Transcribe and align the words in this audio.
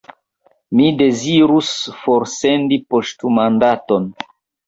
Mi 0.77 0.87
dezirus 1.01 1.67
forsendi 1.99 2.79
poŝtmandaton. 2.95 4.09